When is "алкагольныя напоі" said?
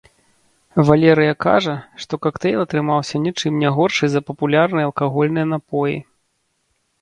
4.91-5.95